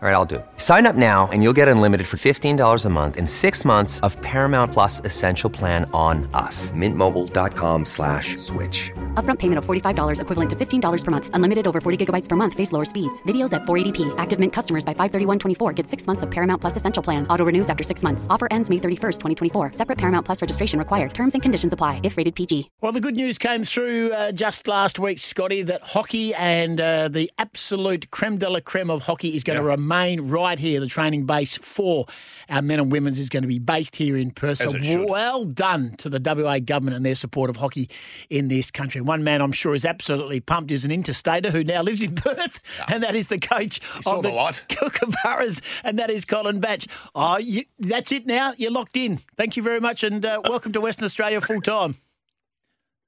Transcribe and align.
All 0.00 0.08
right, 0.08 0.14
I'll 0.14 0.24
do 0.24 0.36
it. 0.36 0.46
Sign 0.58 0.86
up 0.86 0.94
now 0.94 1.28
and 1.32 1.42
you'll 1.42 1.52
get 1.52 1.66
unlimited 1.66 2.06
for 2.06 2.18
$15 2.18 2.84
a 2.84 2.88
month 2.88 3.16
in 3.16 3.26
six 3.26 3.64
months 3.64 3.98
of 4.06 4.16
Paramount 4.22 4.72
Plus 4.72 5.00
Essential 5.04 5.50
Plan 5.50 5.90
on 5.92 6.30
us. 6.34 6.70
Mintmobile.com 6.70 7.84
slash 7.84 8.36
switch. 8.36 8.92
Upfront 9.14 9.40
payment 9.40 9.58
of 9.58 9.66
$45 9.66 10.20
equivalent 10.20 10.50
to 10.50 10.54
$15 10.54 11.04
per 11.04 11.10
month. 11.10 11.30
Unlimited 11.32 11.66
over 11.66 11.80
40 11.80 12.06
gigabytes 12.06 12.28
per 12.28 12.36
month. 12.36 12.54
Face 12.54 12.70
lower 12.70 12.84
speeds. 12.84 13.20
Videos 13.24 13.52
at 13.52 13.62
480p. 13.62 14.14
Active 14.18 14.38
Mint 14.38 14.52
customers 14.52 14.84
by 14.84 14.94
531.24 14.94 15.74
get 15.74 15.88
six 15.88 16.06
months 16.06 16.22
of 16.22 16.30
Paramount 16.30 16.60
Plus 16.60 16.76
Essential 16.76 17.02
Plan. 17.02 17.26
Auto 17.26 17.44
renews 17.44 17.68
after 17.68 17.82
six 17.82 18.04
months. 18.04 18.28
Offer 18.30 18.46
ends 18.52 18.70
May 18.70 18.76
31st, 18.76 19.18
2024. 19.18 19.72
Separate 19.72 19.98
Paramount 19.98 20.24
Plus 20.24 20.40
registration 20.40 20.78
required. 20.78 21.12
Terms 21.12 21.34
and 21.34 21.42
conditions 21.42 21.72
apply 21.72 22.00
if 22.04 22.16
rated 22.16 22.36
PG. 22.36 22.70
Well, 22.80 22.92
the 22.92 23.00
good 23.00 23.16
news 23.16 23.36
came 23.36 23.64
through 23.64 24.12
uh, 24.12 24.30
just 24.30 24.68
last 24.68 25.00
week, 25.00 25.18
Scotty, 25.18 25.62
that 25.62 25.82
hockey 25.82 26.34
and 26.34 26.80
uh, 26.80 27.08
the 27.08 27.32
absolute 27.36 28.12
creme 28.12 28.38
de 28.38 28.48
la 28.48 28.60
creme 28.60 28.90
of 28.90 29.02
hockey 29.02 29.34
is 29.34 29.42
going 29.42 29.58
to 29.58 29.64
remain 29.64 29.87
right 29.88 30.58
here. 30.58 30.80
The 30.80 30.86
training 30.86 31.26
base 31.26 31.56
for 31.56 32.06
our 32.48 32.62
men 32.62 32.80
and 32.80 32.90
women's 32.92 33.18
is 33.18 33.28
going 33.28 33.42
to 33.42 33.48
be 33.48 33.58
based 33.58 33.96
here 33.96 34.16
in 34.16 34.30
Perth. 34.30 34.60
As 34.60 34.86
So 34.86 35.06
well 35.06 35.44
done 35.44 35.94
to 35.98 36.08
the 36.08 36.20
WA 36.20 36.58
government 36.58 36.96
and 36.96 37.04
their 37.04 37.14
support 37.14 37.50
of 37.50 37.56
hockey 37.56 37.88
in 38.30 38.48
this 38.48 38.70
country. 38.70 39.00
One 39.00 39.24
man 39.24 39.40
I'm 39.40 39.52
sure 39.52 39.74
is 39.74 39.84
absolutely 39.84 40.40
pumped 40.40 40.70
is 40.70 40.84
an 40.84 40.90
interstater 40.90 41.50
who 41.50 41.64
now 41.64 41.82
lives 41.82 42.02
in 42.02 42.14
Perth, 42.14 42.60
and 42.88 43.02
that 43.02 43.14
is 43.14 43.28
the 43.28 43.38
coach 43.38 43.80
of 44.06 44.22
the 44.22 44.30
light. 44.30 44.64
Kookaburras, 44.68 45.60
and 45.84 45.98
that 45.98 46.10
is 46.10 46.24
Colin 46.24 46.60
Batch. 46.60 46.86
Oh, 47.14 47.38
you, 47.38 47.64
that's 47.78 48.12
it 48.12 48.26
now. 48.26 48.52
You're 48.56 48.70
locked 48.70 48.96
in. 48.96 49.20
Thank 49.36 49.56
you 49.56 49.62
very 49.62 49.80
much, 49.80 50.02
and 50.04 50.24
uh, 50.24 50.40
welcome 50.48 50.72
to 50.72 50.80
Western 50.80 51.04
Australia 51.04 51.40
full 51.40 51.60
time. 51.60 51.96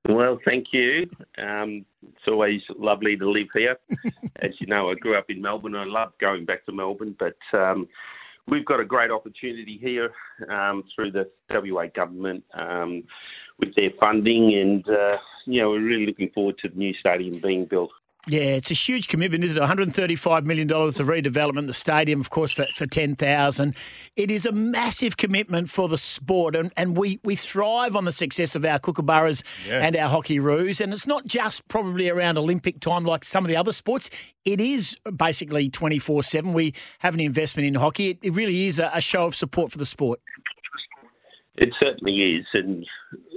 Well, 0.09 0.38
thank 0.45 0.68
you. 0.72 1.09
Um, 1.38 1.84
it's 2.02 2.27
always 2.27 2.62
lovely 2.77 3.16
to 3.16 3.30
live 3.30 3.48
here. 3.54 3.76
As 4.43 4.52
you 4.59 4.66
know, 4.66 4.90
I 4.90 4.95
grew 4.95 5.16
up 5.16 5.26
in 5.29 5.43
Melbourne. 5.43 5.76
I 5.76 5.84
love 5.84 6.12
going 6.20 6.45
back 6.46 6.65
to 6.66 6.73
Melbourne, 6.73 7.15
but 7.18 7.37
um, 7.52 7.87
we've 8.46 8.65
got 8.65 8.80
a 8.80 8.84
great 8.84 9.10
opportunity 9.10 9.78
here 9.80 10.12
um, 10.51 10.84
through 10.95 11.12
the 11.12 11.30
WA 11.51 11.87
government 11.95 12.45
um, 12.54 13.04
with 13.59 13.74
their 13.76 13.90
funding, 14.01 14.54
and 14.54 14.88
uh, 14.88 15.18
you 15.46 15.60
know 15.60 15.71
we're 15.71 15.82
really 15.82 16.06
looking 16.06 16.30
forward 16.30 16.56
to 16.59 16.68
the 16.68 16.76
new 16.76 16.95
stadium 16.95 17.38
being 17.40 17.66
built. 17.66 17.90
Yeah, 18.29 18.40
it's 18.40 18.71
a 18.71 18.74
huge 18.74 19.09
commitment, 19.09 19.45
isn't 19.45 19.60
it? 19.60 19.66
$135 19.66 20.45
million 20.45 20.71
of 20.71 20.95
redevelopment, 20.95 21.66
the 21.66 21.73
stadium, 21.73 22.21
of 22.21 22.29
course, 22.29 22.52
for, 22.52 22.66
for 22.66 22.87
10000 22.87 23.74
It 24.15 24.30
is 24.30 24.45
a 24.45 24.52
massive 24.52 25.16
commitment 25.16 25.71
for 25.71 25.88
the 25.88 25.96
sport, 25.96 26.54
and, 26.54 26.71
and 26.77 26.96
we, 26.96 27.18
we 27.24 27.35
thrive 27.35 27.96
on 27.96 28.04
the 28.04 28.12
success 28.12 28.54
of 28.54 28.65
our 28.65 28.79
kookaburras 28.79 29.43
Yeah. 29.66 29.80
and 29.85 29.96
our 29.96 30.10
Hockeyroos. 30.10 30.80
And 30.82 30.93
it's 30.93 31.07
not 31.07 31.24
just 31.24 31.66
probably 31.68 32.10
around 32.10 32.37
Olympic 32.37 32.80
time 32.80 33.04
like 33.04 33.24
some 33.24 33.45
of 33.45 33.49
the 33.49 33.57
other 33.57 33.73
sports. 33.73 34.10
It 34.45 34.60
is 34.60 34.96
basically 35.16 35.71
24 35.71 36.23
7. 36.23 36.52
We 36.52 36.74
have 36.99 37.15
an 37.15 37.21
investment 37.21 37.66
in 37.68 37.74
hockey. 37.77 38.10
It, 38.10 38.18
it 38.23 38.34
really 38.34 38.66
is 38.66 38.79
a, 38.79 38.90
a 38.93 39.01
show 39.01 39.24
of 39.27 39.34
support 39.34 39.73
for 39.73 39.79
the 39.79 39.87
sport. 39.87 40.21
It 41.57 41.71
certainly 41.79 42.15
is, 42.15 42.46
and 42.55 42.87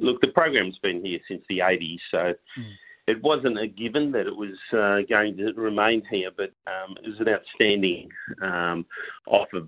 look, 0.01 0.21
the 0.21 0.27
program's 0.29 0.77
been 0.81 1.03
here 1.03 1.19
since 1.27 1.41
the 1.49 1.59
'80s, 1.59 1.97
so 2.09 2.33
hmm. 2.55 2.61
It 3.07 3.21
wasn't 3.21 3.59
a 3.59 3.67
given 3.67 4.11
that 4.13 4.27
it 4.27 4.35
was 4.35 4.57
uh, 4.71 5.05
going 5.09 5.35
to 5.37 5.51
remain 5.53 6.03
here, 6.09 6.29
but 6.35 6.51
um, 6.67 6.95
it 7.03 7.09
was 7.09 7.19
an 7.19 7.27
outstanding 7.29 8.09
um, 8.41 8.85
offer 9.27 9.61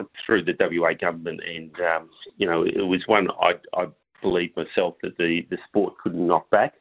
f- 0.00 0.06
through 0.24 0.44
the 0.44 0.54
WA 0.58 0.92
government, 0.98 1.40
and 1.46 1.70
um, 1.80 2.08
you 2.36 2.46
know 2.46 2.62
it 2.64 2.86
was 2.86 3.02
one 3.06 3.28
I, 3.40 3.52
I 3.78 3.86
believe 4.22 4.50
myself 4.56 4.94
that 5.02 5.16
the 5.18 5.40
the 5.50 5.58
sport 5.68 5.94
couldn't 6.02 6.26
knock 6.26 6.48
back. 6.50 6.74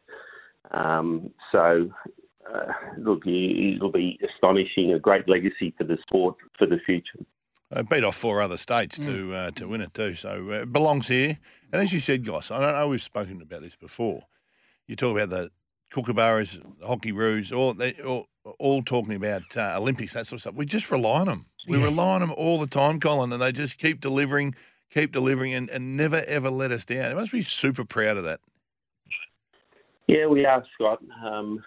Um, 0.72 1.31
so. 1.52 1.92
Uh, 2.54 2.73
look, 2.98 3.26
it- 3.26 3.76
it'll 3.78 3.89
be 3.89 4.20
astonishing, 4.22 4.92
a 4.92 5.00
great 5.00 5.30
legacy 5.30 5.73
for 5.78 5.86
the 5.86 5.98
sport 6.06 6.36
for 6.58 6.67
the 6.67 6.78
future. 6.86 7.20
They 7.72 7.82
beat 7.83 8.04
off 8.04 8.17
four 8.17 8.42
other 8.42 8.58
states 8.58 8.99
Mm. 8.99 9.05
to 9.05 9.33
uh, 9.33 9.52
to 9.52 9.66
win 9.70 9.80
it 9.80 9.93
too, 9.93 10.14
so 10.16 10.48
uh, 10.49 10.64
it 10.64 10.73
belongs 10.73 11.08
here. 11.08 11.39
And 11.72 11.82
as 11.82 11.93
you 11.93 12.02
said, 12.02 12.26
Goss, 12.26 12.52
I 12.52 12.60
don't 12.60 12.73
know 12.73 12.88
we've 12.89 13.02
spoken 13.02 13.42
about 13.42 13.61
this 13.61 13.77
before. 13.77 14.23
You 14.88 14.98
talk 14.98 15.16
about 15.16 15.30
the 15.30 15.52
kookaburras, 15.93 16.61
Hockeyroos, 16.81 17.55
all 17.55 17.73
they 17.73 17.93
all, 18.05 18.27
all 18.59 18.81
talking 18.81 19.15
about 19.15 19.55
uh, 19.55 19.76
Olympics, 19.77 20.14
that 20.14 20.27
sort 20.27 20.37
of 20.37 20.42
stuff. 20.42 20.55
We 20.55 20.65
just 20.65 20.89
rely 20.92 21.21
on 21.21 21.27
them. 21.27 21.45
We 21.67 21.81
rely 21.81 22.15
on 22.15 22.21
them 22.21 22.33
all 22.36 22.59
the 22.59 22.67
time, 22.67 22.99
Colin, 22.99 23.31
and 23.31 23.42
they 23.42 23.54
just 23.54 23.77
keep 23.77 24.02
delivering, 24.02 24.55
keep 24.89 25.14
delivering, 25.14 25.54
and, 25.54 25.70
and 25.70 25.95
never 25.95 26.23
ever 26.27 26.49
let 26.49 26.71
us 26.71 26.83
down. 26.83 27.11
It 27.11 27.15
must 27.15 27.31
be 27.31 27.42
super 27.42 27.86
proud 27.86 28.17
of 28.17 28.26
that. 28.26 28.42
Yeah, 30.08 30.27
we 30.27 30.45
are, 30.45 30.64
Scott. 30.73 31.02
Um, 31.23 31.64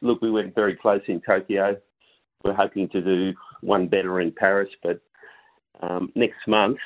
look, 0.00 0.20
we 0.20 0.30
went 0.30 0.54
very 0.54 0.74
close 0.74 1.02
in 1.06 1.20
Tokyo. 1.20 1.76
We're 2.44 2.54
hoping 2.54 2.88
to 2.88 3.00
do 3.00 3.32
one 3.60 3.86
better 3.86 4.20
in 4.20 4.32
Paris, 4.32 4.68
but 4.82 5.00
um, 5.80 6.10
next 6.14 6.38
month 6.48 6.78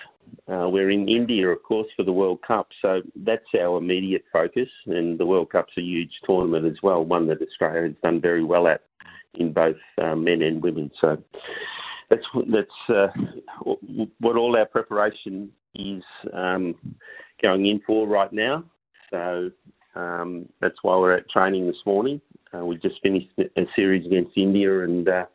uh, 0.49 0.69
we're 0.69 0.91
in 0.91 1.09
India, 1.09 1.49
of 1.49 1.63
course, 1.63 1.89
for 1.97 2.03
the 2.03 2.13
World 2.13 2.41
Cup. 2.47 2.69
So 2.83 3.03
that's 3.17 3.45
our 3.61 3.79
immediate 3.79 4.25
focus, 4.33 4.69
and 4.87 5.19
the 5.19 5.27
World 5.27 5.51
Cup's 5.51 5.73
a 5.79 5.83
huge 5.83 6.13
tournament 6.25 6.67
as 6.67 6.77
well, 6.83 7.05
one 7.05 7.27
that 7.29 7.43
Australia 7.43 7.89
has 7.89 7.97
done 8.03 8.21
very 8.21 8.45
well 8.45 8.67
at 8.67 8.83
in 9.35 9.53
both 9.53 9.77
uh, 10.03 10.17
men 10.17 10.43
and 10.43 10.63
women. 10.63 10.91
So 11.01 11.17
that's 12.09 12.25
that's 12.53 12.69
uh, 12.89 13.09
what 14.19 14.37
all 14.37 14.57
our 14.57 14.67
preparation 14.67 15.51
is 15.75 16.03
um, 16.33 16.75
going 17.41 17.67
in 17.67 17.81
for 17.87 18.09
right 18.09 18.33
now. 18.33 18.65
So 19.11 19.51
um, 19.95 20.49
that's 20.61 20.77
why 20.83 20.97
we're 20.97 21.17
at 21.17 21.31
training 21.31 21.67
this 21.67 21.77
morning. 21.87 22.21
Uh, 22.53 22.65
we 22.65 22.77
just 22.79 23.01
finished 23.03 23.29
a 23.39 23.63
series 23.77 24.05
against 24.07 24.37
India, 24.37 24.83
and 24.83 25.09
uh, 25.09 25.27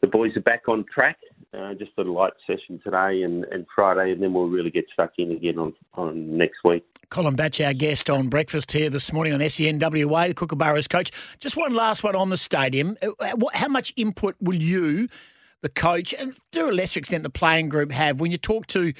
the 0.00 0.08
boys 0.08 0.36
are 0.36 0.42
back 0.42 0.68
on 0.68 0.84
track. 0.92 1.18
Uh, 1.56 1.72
just 1.74 1.92
a 1.98 2.02
light 2.02 2.32
session 2.46 2.80
today 2.82 3.22
and, 3.22 3.44
and 3.44 3.64
Friday, 3.74 4.10
and 4.10 4.20
then 4.20 4.32
we'll 4.32 4.48
really 4.48 4.70
get 4.70 4.86
stuck 4.92 5.12
in 5.18 5.30
again 5.30 5.58
on, 5.58 5.72
on 5.94 6.36
next 6.36 6.56
week. 6.64 6.84
Colin 7.10 7.36
Batch, 7.36 7.60
our 7.60 7.72
guest 7.72 8.10
on 8.10 8.28
breakfast 8.28 8.72
here 8.72 8.90
this 8.90 9.12
morning 9.12 9.32
on 9.32 9.40
SENWA, 9.40 10.28
the 10.28 10.34
Kookaburras 10.34 10.88
coach. 10.88 11.12
Just 11.38 11.56
one 11.56 11.72
last 11.72 12.02
one 12.02 12.16
on 12.16 12.30
the 12.30 12.36
stadium. 12.36 12.96
Uh, 13.02 13.36
How 13.52 13.68
much 13.68 13.92
input 13.94 14.34
will 14.40 14.56
you, 14.56 15.06
the 15.60 15.68
coach, 15.68 16.12
and 16.12 16.34
to 16.52 16.70
a 16.70 16.72
lesser 16.72 16.98
extent 16.98 17.22
the 17.22 17.30
playing 17.30 17.68
group, 17.68 17.92
have 17.92 18.20
when 18.20 18.32
you 18.32 18.38
talk 18.38 18.66
to 18.68 18.92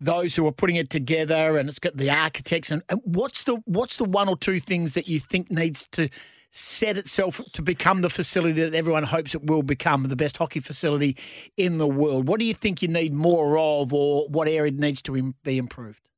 those 0.00 0.34
who 0.34 0.44
are 0.46 0.52
putting 0.52 0.76
it 0.76 0.90
together 0.90 1.58
and 1.58 1.68
it's 1.68 1.78
got 1.78 1.96
the 1.96 2.10
architects 2.10 2.70
and, 2.70 2.82
and 2.88 3.00
what's 3.04 3.44
the 3.44 3.56
what's 3.66 3.96
the 3.98 4.04
one 4.04 4.28
or 4.28 4.36
two 4.36 4.58
things 4.58 4.94
that 4.94 5.06
you 5.06 5.20
think 5.20 5.50
needs 5.50 5.86
to 5.88 6.08
set 6.50 6.96
itself 6.96 7.40
to 7.52 7.62
become 7.62 8.02
the 8.02 8.10
facility 8.10 8.60
that 8.60 8.74
everyone 8.74 9.04
hopes 9.04 9.34
it 9.34 9.44
will 9.44 9.62
become 9.62 10.04
the 10.08 10.16
best 10.16 10.36
hockey 10.36 10.60
facility 10.60 11.16
in 11.56 11.78
the 11.78 11.86
world 11.86 12.26
what 12.28 12.40
do 12.40 12.46
you 12.46 12.54
think 12.54 12.82
you 12.82 12.88
need 12.88 13.12
more 13.12 13.58
of 13.58 13.92
or 13.92 14.26
what 14.28 14.48
area 14.48 14.70
needs 14.70 15.00
to 15.00 15.34
be 15.44 15.58
improved 15.58 16.10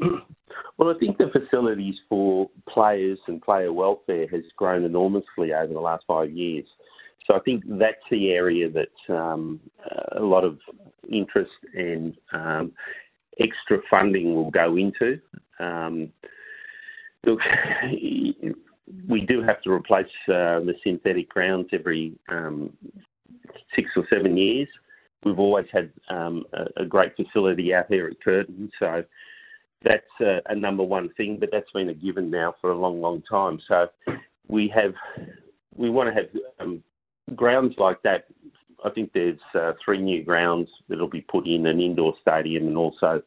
Well, 0.76 0.90
I 0.94 0.98
think 0.98 1.18
the 1.18 1.30
facilities 1.30 1.94
for 2.08 2.50
players 2.68 3.18
and 3.28 3.40
player 3.40 3.72
welfare 3.72 4.26
has 4.28 4.42
grown 4.56 4.84
enormously 4.84 5.52
over 5.52 5.72
the 5.72 5.80
last 5.80 6.04
five 6.06 6.32
years. 6.32 6.66
So 7.26 7.34
I 7.34 7.38
think 7.40 7.62
that's 7.66 7.96
the 8.10 8.30
area 8.30 8.68
that 8.70 9.14
um, 9.14 9.60
a 10.12 10.20
lot 10.20 10.44
of 10.44 10.58
interest 11.10 11.52
and 11.74 12.14
um, 12.32 12.72
extra 13.40 13.78
funding 13.88 14.34
will 14.34 14.50
go 14.50 14.76
into. 14.76 15.20
Um, 15.58 16.12
look, 17.24 17.38
we 19.14 19.20
do 19.20 19.40
have 19.42 19.62
to 19.62 19.70
replace 19.70 20.06
uh, 20.28 20.58
the 20.58 20.74
synthetic 20.82 21.28
grounds 21.28 21.68
every 21.72 22.18
um, 22.28 22.72
six 23.76 23.88
or 23.94 24.04
seven 24.12 24.36
years. 24.36 24.66
We've 25.22 25.38
always 25.38 25.66
had 25.72 25.92
um, 26.10 26.42
a, 26.52 26.82
a 26.82 26.84
great 26.84 27.12
facility 27.14 27.72
out 27.72 27.86
here 27.88 28.08
at 28.08 28.20
Curtin, 28.20 28.72
so 28.80 29.04
that's 29.84 30.20
a, 30.20 30.40
a 30.46 30.56
number 30.56 30.82
one 30.82 31.10
thing. 31.16 31.36
But 31.38 31.50
that's 31.52 31.70
been 31.72 31.90
a 31.90 31.94
given 31.94 32.28
now 32.28 32.56
for 32.60 32.72
a 32.72 32.76
long, 32.76 33.00
long 33.00 33.22
time. 33.30 33.60
So 33.68 33.86
we 34.48 34.72
have, 34.74 34.94
we 35.76 35.90
want 35.90 36.08
to 36.08 36.20
have 36.20 36.30
um, 36.58 36.82
grounds 37.36 37.76
like 37.78 38.02
that. 38.02 38.24
I 38.84 38.90
think 38.90 39.12
there's 39.14 39.38
uh, 39.54 39.74
three 39.84 40.02
new 40.02 40.24
grounds 40.24 40.68
that'll 40.88 41.08
be 41.08 41.20
put 41.20 41.46
in 41.46 41.66
an 41.66 41.80
indoor 41.80 42.14
stadium 42.20 42.66
and 42.66 42.76
also 42.76 43.22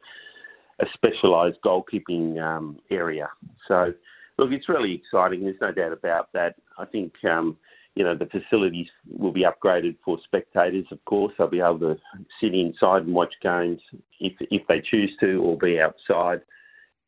a 0.81 0.85
specialised 0.95 1.59
goalkeeping 1.65 2.43
um, 2.43 2.77
area. 2.91 3.29
So, 3.69 3.93
look, 4.37 4.51
it's 4.51 4.69
really 4.69 4.93
exciting. 4.93 5.43
There's 5.43 5.61
no 5.61 5.71
doubt 5.71 5.93
about 5.93 6.31
that. 6.33 6.55
I 6.77 6.85
think, 6.85 7.13
um, 7.25 7.57
you 7.95 8.03
know, 8.03 8.15
the 8.15 8.27
facilities 8.27 8.87
will 9.09 9.31
be 9.31 9.45
upgraded 9.45 9.95
for 10.05 10.19
spectators, 10.23 10.85
of 10.91 11.03
course. 11.05 11.33
They'll 11.37 11.47
be 11.47 11.59
able 11.59 11.79
to 11.79 11.97
sit 12.39 12.53
inside 12.53 13.03
and 13.03 13.13
watch 13.13 13.33
games 13.41 13.79
if, 14.19 14.33
if 14.39 14.65
they 14.67 14.81
choose 14.81 15.11
to 15.21 15.37
or 15.37 15.57
be 15.57 15.79
outside. 15.79 16.41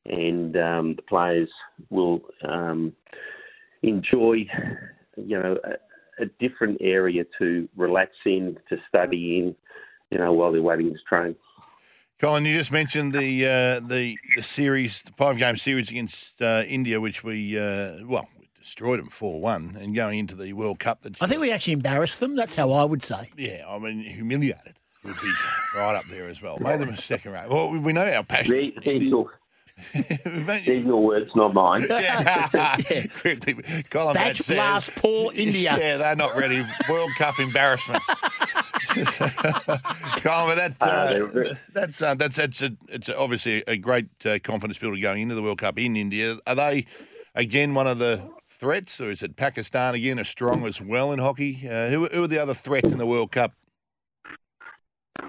And 0.05 0.57
um, 0.57 0.95
the 0.95 1.03
players 1.03 1.49
will 1.89 2.21
um, 2.47 2.93
enjoy, 3.83 4.47
you 5.15 5.39
know, 5.39 5.57
a, 5.63 6.23
a 6.23 6.25
different 6.39 6.79
area 6.81 7.25
to 7.37 7.69
relax 7.75 8.11
in, 8.25 8.57
to 8.69 8.77
study 8.87 9.37
in, 9.37 9.55
you 10.09 10.17
know, 10.17 10.33
while 10.33 10.51
they're 10.51 10.63
waiting 10.63 10.91
to 10.91 10.99
train. 11.07 11.35
Colin, 12.19 12.43
you 12.43 12.57
just 12.57 12.71
mentioned 12.71 13.13
the 13.13 13.45
uh, 13.45 13.79
the 13.79 14.17
the 14.35 14.43
series, 14.43 15.01
the 15.03 15.13
five 15.13 15.37
game 15.37 15.55
series 15.55 15.89
against 15.89 16.41
uh, 16.41 16.63
India, 16.67 16.99
which 16.99 17.23
we 17.23 17.57
uh, 17.57 18.05
well 18.05 18.27
we 18.37 18.49
destroyed 18.59 18.99
them 18.99 19.07
four 19.07 19.39
one, 19.39 19.77
and 19.79 19.95
going 19.95 20.19
into 20.19 20.35
the 20.35 20.51
World 20.51 20.79
Cup. 20.79 21.01
That 21.03 21.21
I 21.21 21.27
think 21.27 21.39
we 21.39 21.51
actually 21.51 21.73
embarrassed 21.73 22.19
them. 22.19 22.35
That's 22.35 22.55
how 22.55 22.73
I 22.73 22.83
would 22.83 23.03
say. 23.03 23.29
yeah, 23.37 23.63
I 23.67 23.79
mean 23.79 24.01
humiliated 24.01 24.75
would 25.03 25.15
be 25.21 25.31
right 25.73 25.95
up 25.95 26.05
there 26.09 26.27
as 26.27 26.41
well. 26.41 26.57
Made 26.59 26.81
them 26.81 26.89
a 26.89 26.97
second 26.97 27.31
rate. 27.31 27.49
Well, 27.49 27.69
we 27.71 27.93
know 27.93 28.05
our 28.05 28.23
passion. 28.23 28.53
There, 28.53 28.99
there's, 28.99 29.01
your, 30.85 31.01
words, 31.01 31.31
not 31.35 31.53
mine. 31.53 31.87
yeah. 31.89 33.05
quickly, 33.21 33.53
Colin 33.89 34.13
Batch 34.13 34.39
Batch 34.39 34.47
blast 34.47 34.95
poor 34.95 35.31
India. 35.33 35.77
Yeah, 35.79 35.97
they're 35.97 36.15
not 36.17 36.35
ready. 36.37 36.65
World 36.89 37.11
Cup 37.17 37.39
embarrassments. 37.39 38.05
Colin, 40.21 40.57
that, 40.57 40.75
Uh, 40.81 40.85
uh, 40.85 41.25
very- 41.27 41.57
that's 41.73 42.01
uh, 42.01 42.15
that's 42.15 42.35
that's 42.35 42.61
a, 42.61 42.71
it's 42.89 43.09
obviously 43.09 43.63
a 43.67 43.77
great 43.77 44.07
uh, 44.25 44.39
confidence 44.43 44.77
builder 44.77 44.99
going 44.99 45.21
into 45.23 45.35
the 45.35 45.41
World 45.41 45.59
Cup 45.59 45.77
in 45.77 45.95
India. 45.95 46.37
Are 46.47 46.55
they 46.55 46.85
again 47.35 47.73
one 47.73 47.87
of 47.87 47.99
the 47.99 48.23
threats, 48.47 48.99
or 48.99 49.11
is 49.11 49.23
it 49.23 49.35
Pakistan 49.35 49.95
again 49.95 50.19
are 50.19 50.23
strong 50.23 50.65
as 50.65 50.81
well 50.81 51.11
in 51.11 51.19
hockey? 51.19 51.67
Uh, 51.69 51.87
who, 51.89 52.07
who 52.07 52.23
are 52.23 52.27
the 52.27 52.39
other 52.39 52.53
threats 52.53 52.91
in 52.91 52.97
the 52.97 53.05
World 53.05 53.31
Cup? 53.31 53.53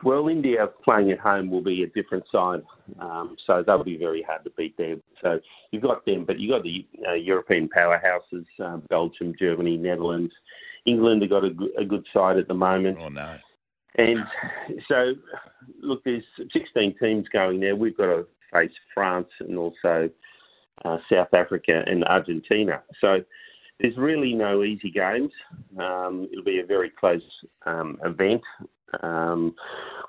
Well, 0.02 0.28
India 0.28 0.66
playing 0.84 1.10
at 1.10 1.18
home 1.18 1.50
will 1.50 1.62
be 1.62 1.82
a 1.82 1.86
different 1.88 2.24
side, 2.32 2.62
um, 3.00 3.36
so 3.46 3.62
they'll 3.66 3.84
be 3.84 3.98
very 3.98 4.22
hard 4.22 4.44
to 4.44 4.50
beat 4.56 4.76
there. 4.78 4.96
So 5.20 5.40
you've 5.72 5.82
got 5.82 6.04
them, 6.06 6.24
but 6.24 6.38
you've 6.38 6.50
got 6.52 6.62
the 6.62 6.86
uh, 7.06 7.14
European 7.14 7.68
powerhouses: 7.68 8.46
um, 8.60 8.82
Belgium, 8.88 9.34
Germany, 9.38 9.76
Netherlands, 9.76 10.32
England. 10.86 11.22
Have 11.22 11.30
got 11.30 11.44
a 11.44 11.84
good 11.84 12.06
side 12.14 12.38
at 12.38 12.48
the 12.48 12.54
moment. 12.54 12.98
Oh 13.00 13.08
no, 13.08 13.36
And 13.96 14.20
so, 14.88 15.12
look, 15.82 16.02
there's 16.04 16.24
16 16.52 16.94
teams 17.00 17.26
going 17.32 17.60
there. 17.60 17.76
We've 17.76 17.96
got 17.96 18.06
to 18.06 18.26
face 18.52 18.70
France 18.94 19.28
and 19.40 19.58
also 19.58 20.10
uh, 20.84 20.98
South 21.12 21.32
Africa 21.34 21.82
and 21.86 22.04
Argentina. 22.04 22.82
So 23.00 23.18
there's 23.80 23.96
really 23.96 24.34
no 24.34 24.62
easy 24.62 24.90
games. 24.90 25.32
Um, 25.78 26.28
it'll 26.30 26.44
be 26.44 26.60
a 26.60 26.66
very 26.66 26.90
close 26.90 27.22
um, 27.66 27.98
event. 28.04 28.42
Um, 29.02 29.54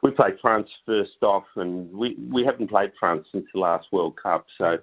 we 0.04 0.12
played 0.12 0.36
France 0.42 0.68
first 0.86 1.22
off, 1.22 1.46
and 1.56 1.92
we, 1.94 2.18
we 2.32 2.44
haven't 2.44 2.70
played 2.70 2.92
France 3.00 3.28
since 3.32 3.46
the 3.54 3.60
last 3.60 3.88
World 3.92 4.16
Cup. 4.22 4.46
So 4.58 4.78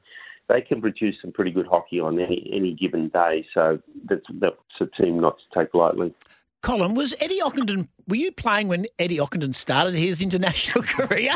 they 0.48 0.60
can 0.60 0.80
produce 0.80 1.16
some 1.20 1.32
pretty 1.32 1.50
good 1.50 1.66
hockey 1.66 2.00
on 2.00 2.18
any 2.18 2.50
any 2.52 2.74
given 2.74 3.08
day. 3.08 3.46
So 3.54 3.78
that's 4.08 4.24
that's 4.40 4.56
a 4.80 4.86
team 5.02 5.20
not 5.20 5.36
to 5.38 5.60
take 5.60 5.74
lightly. 5.74 6.14
Colin, 6.62 6.94
was 6.94 7.14
Eddie 7.20 7.40
Ockenden? 7.40 7.88
Were 8.08 8.16
you 8.16 8.32
playing 8.32 8.68
when 8.68 8.86
Eddie 8.98 9.18
Ockenden 9.18 9.54
started 9.54 9.94
his 9.94 10.20
international 10.20 10.82
career? 10.86 11.34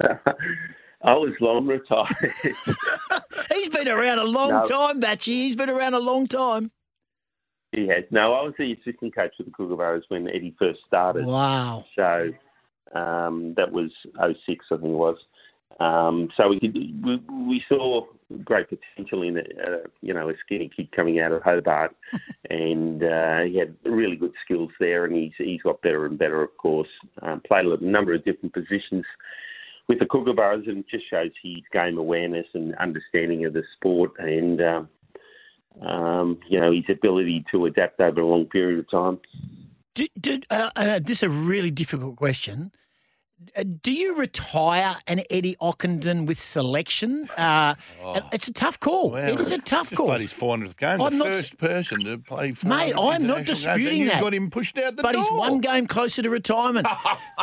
I 0.02 1.12
was 1.14 1.34
long 1.40 1.66
retired. 1.66 2.34
He's 3.52 3.68
been 3.68 3.88
around 3.88 4.18
a 4.20 4.24
long 4.24 4.50
No. 4.50 4.62
time, 4.62 5.00
Batchy. 5.02 5.26
He's 5.28 5.56
been 5.56 5.68
around 5.68 5.92
a 5.94 5.98
long 5.98 6.26
time. 6.26 6.70
He 7.72 7.86
has. 7.88 8.04
No, 8.10 8.32
I 8.32 8.42
was 8.42 8.54
the 8.58 8.72
assistant 8.72 9.14
coach 9.14 9.32
for 9.36 9.42
the 9.42 9.50
Kookaburras 9.50 10.02
when 10.08 10.28
Eddie 10.28 10.54
first 10.58 10.80
started. 10.86 11.26
Wow. 11.26 11.84
So 11.94 12.30
um, 12.94 13.52
that 13.56 13.70
was 13.70 13.90
06, 14.16 14.64
I 14.70 14.76
think 14.76 14.84
it 14.84 14.96
was. 14.96 15.16
Um, 15.80 16.28
so 16.36 16.48
we, 16.48 16.60
could, 16.60 16.74
we 16.74 17.20
we 17.48 17.64
saw 17.68 18.06
great 18.44 18.68
potential 18.68 19.22
in 19.22 19.36
it. 19.36 19.52
Uh, 19.66 19.88
you 20.00 20.14
know, 20.14 20.28
a 20.28 20.34
skinny 20.44 20.70
kid 20.74 20.92
coming 20.92 21.20
out 21.20 21.32
of 21.32 21.42
Hobart, 21.42 21.94
and 22.50 23.02
uh, 23.02 23.40
he 23.40 23.58
had 23.58 23.74
really 23.84 24.16
good 24.16 24.32
skills 24.44 24.70
there. 24.78 25.04
And 25.04 25.16
he's 25.16 25.32
he's 25.36 25.62
got 25.62 25.82
better 25.82 26.06
and 26.06 26.18
better, 26.18 26.42
of 26.42 26.56
course. 26.56 26.88
Um, 27.22 27.42
played 27.46 27.66
a 27.66 27.84
number 27.84 28.14
of 28.14 28.24
different 28.24 28.54
positions 28.54 29.04
with 29.88 29.98
the 29.98 30.06
Kookaburras, 30.06 30.68
and 30.68 30.78
it 30.78 30.88
just 30.88 31.10
shows 31.10 31.30
his 31.42 31.62
game 31.72 31.98
awareness 31.98 32.46
and 32.54 32.74
understanding 32.76 33.44
of 33.44 33.52
the 33.52 33.62
sport, 33.76 34.12
and 34.18 34.60
um, 34.62 34.88
um, 35.86 36.40
you 36.48 36.60
know 36.60 36.72
his 36.72 36.84
ability 36.88 37.44
to 37.50 37.66
adapt 37.66 38.00
over 38.00 38.20
a 38.20 38.26
long 38.26 38.46
period 38.46 38.78
of 38.78 38.90
time. 38.90 39.18
Do, 39.94 40.08
do, 40.20 40.40
uh, 40.50 40.70
uh, 40.74 40.98
this 40.98 41.18
is 41.18 41.22
a 41.22 41.28
really 41.28 41.70
difficult 41.70 42.16
question. 42.16 42.72
Uh, 43.56 43.64
Do 43.82 43.92
you 43.92 44.16
retire 44.16 44.96
an 45.06 45.20
Eddie 45.30 45.56
Ockenden 45.60 46.26
with 46.26 46.38
selection? 46.38 47.28
Uh, 47.36 47.74
It's 48.32 48.48
a 48.48 48.52
tough 48.52 48.78
call. 48.80 49.12
Wow. 49.12 49.18
it 49.18 49.40
is 49.40 49.50
a 49.52 49.58
tough 49.58 49.90
Just 49.90 49.96
call. 49.96 50.06
played 50.06 50.20
his 50.22 50.32
400th 50.32 50.76
game. 50.76 51.00
I'm 51.00 51.18
the 51.18 51.24
not- 51.24 51.28
first 51.28 51.58
person 51.58 52.04
to 52.04 52.18
play 52.18 52.52
400 52.52 52.64
Mate, 52.86 52.94
I'm 52.96 53.26
not 53.26 53.38
international 53.40 53.44
games, 53.44 53.46
disputing 53.48 53.86
and 53.88 53.98
you 53.98 54.10
that. 54.10 54.22
got 54.22 54.34
him 54.34 54.50
pushed 54.50 54.78
out 54.78 54.96
the 54.96 55.02
but 55.02 55.12
door. 55.12 55.22
he's 55.22 55.30
one 55.32 55.60
game 55.60 55.86
closer 55.86 56.22
to 56.22 56.30
retirement. 56.30 56.86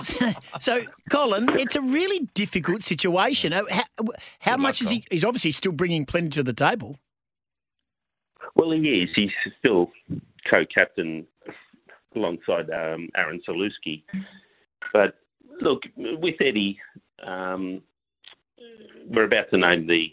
so, 0.03 0.31
so, 0.59 0.81
Colin, 1.09 1.49
it's 1.59 1.75
a 1.75 1.81
really 1.81 2.27
difficult 2.33 2.81
situation. 2.81 3.53
Uh, 3.53 3.63
How, 3.69 3.83
how 4.39 4.57
much 4.57 4.81
luck, 4.81 4.91
is 4.91 4.97
he? 4.97 5.03
He's 5.11 5.23
obviously 5.25 5.51
still 5.51 5.71
bringing 5.71 6.05
plenty 6.05 6.29
to 6.29 6.43
the 6.43 6.53
table. 6.53 6.97
Well, 8.55 8.71
he 8.71 8.79
is. 9.03 9.09
He's 9.15 9.29
still 9.59 9.91
co-captain 10.49 11.25
alongside 12.15 12.69
um, 12.69 13.07
Aran 13.15 13.39
Zalewski. 13.47 14.03
But 14.91 15.15
look, 15.61 15.83
with 15.95 16.35
Eddie, 16.41 16.79
um, 17.25 17.81
we're 19.07 19.25
about 19.25 19.49
to 19.51 19.57
name 19.57 19.87
the 19.87 20.07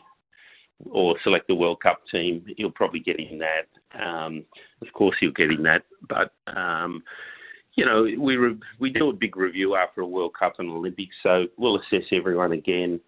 or 0.91 1.17
select 1.25 1.49
the 1.49 1.55
World 1.55 1.81
Cup 1.83 2.03
team. 2.11 2.45
He'll 2.56 2.71
probably 2.71 3.00
get 3.00 3.19
in 3.19 3.41
that. 3.41 4.00
Um, 4.00 4.45
of 4.81 4.93
course, 4.93 5.17
he'll 5.21 5.33
get 5.33 5.50
in 5.50 5.62
that. 5.65 5.83
But 6.09 6.33
um, 6.56 7.03
you 7.75 7.85
know, 7.85 8.03
we 8.03 8.37
re- 8.37 8.61
we 8.79 8.91
do 8.91 9.09
a 9.09 9.12
big 9.12 9.37
review 9.37 9.77
after 9.77 10.00
a 10.03 10.06
World 10.06 10.35
Cup 10.39 10.55
and 10.59 10.71
Olympics, 10.71 11.15
so 11.23 11.47
we'll 11.56 11.77
assess 11.77 12.06
everyone 12.12 12.53
again. 12.53 13.00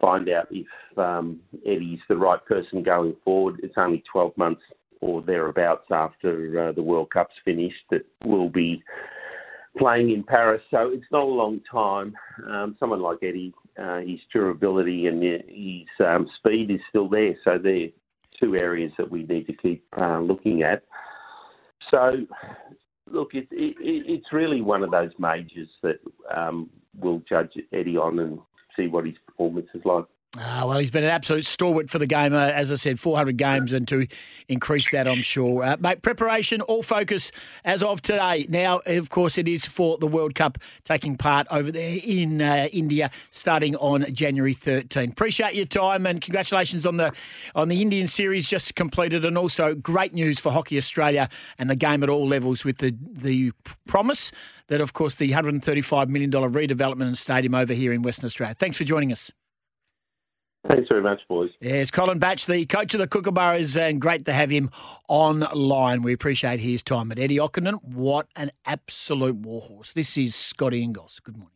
Find 0.00 0.28
out 0.28 0.48
if 0.50 0.66
um, 0.98 1.40
Eddie's 1.64 2.00
the 2.08 2.16
right 2.16 2.44
person 2.44 2.82
going 2.82 3.16
forward. 3.24 3.60
It's 3.62 3.78
only 3.78 4.04
12 4.12 4.36
months 4.36 4.60
or 5.00 5.22
thereabouts 5.22 5.86
after 5.90 6.68
uh, 6.68 6.72
the 6.72 6.82
World 6.82 7.10
Cup's 7.10 7.34
finished 7.44 7.82
that 7.90 8.04
we'll 8.24 8.50
be 8.50 8.82
playing 9.78 10.10
in 10.10 10.22
Paris. 10.22 10.62
So 10.70 10.90
it's 10.92 11.10
not 11.10 11.22
a 11.22 11.26
long 11.26 11.60
time. 11.70 12.14
Um, 12.48 12.76
someone 12.78 13.00
like 13.00 13.18
Eddie, 13.22 13.54
uh, 13.80 13.98
his 13.98 14.20
durability 14.32 15.06
and 15.06 15.22
his 15.22 16.06
um, 16.06 16.28
speed 16.38 16.70
is 16.70 16.80
still 16.88 17.08
there. 17.08 17.36
So 17.44 17.58
they're 17.62 17.88
two 18.40 18.56
areas 18.60 18.92
that 18.98 19.10
we 19.10 19.24
need 19.24 19.46
to 19.46 19.52
keep 19.54 19.84
uh, 20.00 20.20
looking 20.20 20.62
at. 20.62 20.82
So, 21.90 22.10
look, 23.10 23.30
it, 23.34 23.48
it, 23.50 23.76
it's 23.80 24.32
really 24.32 24.60
one 24.60 24.82
of 24.82 24.90
those 24.90 25.12
majors 25.18 25.68
that 25.82 26.00
um, 26.34 26.70
we'll 26.98 27.22
judge 27.28 27.52
Eddie 27.72 27.96
on 27.96 28.18
and 28.18 28.38
see 28.76 28.88
what 28.88 29.06
his 29.06 29.14
performance 29.26 29.68
is 29.74 29.82
like. 29.84 30.04
Ah, 30.38 30.64
well, 30.66 30.78
he's 30.78 30.90
been 30.90 31.04
an 31.04 31.10
absolute 31.10 31.46
stalwart 31.46 31.88
for 31.88 31.98
the 31.98 32.06
game. 32.06 32.34
Uh, 32.34 32.46
as 32.48 32.70
I 32.70 32.76
said, 32.76 33.00
400 33.00 33.36
games, 33.36 33.72
and 33.72 33.88
to 33.88 34.06
increase 34.48 34.90
that, 34.90 35.08
I'm 35.08 35.22
sure. 35.22 35.64
Uh, 35.64 35.76
mate, 35.80 36.02
preparation, 36.02 36.60
all 36.62 36.82
focus 36.82 37.32
as 37.64 37.82
of 37.82 38.02
today. 38.02 38.46
Now, 38.48 38.80
of 38.84 39.08
course, 39.08 39.38
it 39.38 39.48
is 39.48 39.64
for 39.64 39.96
the 39.98 40.06
World 40.06 40.34
Cup 40.34 40.58
taking 40.84 41.16
part 41.16 41.46
over 41.50 41.72
there 41.72 41.98
in 42.02 42.42
uh, 42.42 42.68
India, 42.72 43.10
starting 43.30 43.76
on 43.76 44.12
January 44.12 44.52
13. 44.52 45.10
Appreciate 45.10 45.54
your 45.54 45.66
time 45.66 46.06
and 46.06 46.20
congratulations 46.20 46.84
on 46.84 46.98
the 46.98 47.12
on 47.54 47.68
the 47.68 47.80
Indian 47.80 48.06
series 48.06 48.48
just 48.48 48.74
completed, 48.74 49.24
and 49.24 49.38
also 49.38 49.74
great 49.74 50.12
news 50.12 50.38
for 50.38 50.52
Hockey 50.52 50.76
Australia 50.76 51.28
and 51.58 51.70
the 51.70 51.76
game 51.76 52.02
at 52.02 52.10
all 52.10 52.26
levels 52.26 52.64
with 52.64 52.78
the 52.78 52.94
the 53.10 53.52
promise 53.86 54.32
that, 54.68 54.80
of 54.80 54.92
course, 54.92 55.14
the 55.14 55.28
135 55.28 56.10
million 56.10 56.28
dollar 56.30 56.50
redevelopment 56.50 57.06
and 57.06 57.16
stadium 57.16 57.54
over 57.54 57.72
here 57.72 57.92
in 57.92 58.02
Western 58.02 58.26
Australia. 58.26 58.54
Thanks 58.58 58.76
for 58.76 58.84
joining 58.84 59.12
us. 59.12 59.32
Thanks 60.68 60.88
very 60.88 61.02
much, 61.02 61.20
boys. 61.28 61.50
Yes, 61.60 61.90
Colin 61.90 62.18
Batch, 62.18 62.46
the 62.46 62.66
coach 62.66 62.94
of 62.94 63.00
the 63.00 63.06
Kookaburras, 63.06 63.76
and 63.76 63.96
uh, 63.96 64.00
great 64.00 64.24
to 64.26 64.32
have 64.32 64.50
him 64.50 64.70
online. 65.08 66.02
We 66.02 66.12
appreciate 66.12 66.60
his 66.60 66.82
time. 66.82 67.08
But 67.08 67.18
Eddie 67.18 67.38
Ockenden, 67.38 67.82
what 67.84 68.28
an 68.36 68.50
absolute 68.64 69.36
warhorse. 69.36 69.92
This 69.92 70.16
is 70.16 70.34
Scotty 70.34 70.82
Ingalls. 70.82 71.20
Good 71.22 71.36
morning. 71.36 71.55